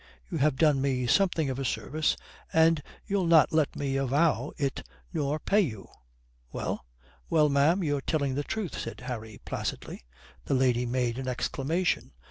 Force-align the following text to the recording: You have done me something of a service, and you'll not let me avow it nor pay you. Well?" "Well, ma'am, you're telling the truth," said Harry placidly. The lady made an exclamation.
You 0.31 0.39
have 0.39 0.55
done 0.55 0.81
me 0.81 1.05
something 1.05 1.51
of 1.51 1.59
a 1.59 1.63
service, 1.63 2.17
and 2.51 2.81
you'll 3.05 3.27
not 3.27 3.53
let 3.53 3.75
me 3.75 3.97
avow 3.97 4.51
it 4.57 4.81
nor 5.13 5.37
pay 5.37 5.61
you. 5.61 5.89
Well?" 6.51 6.87
"Well, 7.29 7.49
ma'am, 7.49 7.83
you're 7.83 8.01
telling 8.01 8.33
the 8.33 8.41
truth," 8.43 8.75
said 8.79 9.01
Harry 9.01 9.41
placidly. 9.45 10.05
The 10.45 10.55
lady 10.55 10.87
made 10.87 11.19
an 11.19 11.27
exclamation. 11.27 12.13